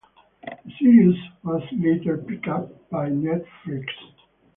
[0.43, 3.85] The series was later picked up by Netflix.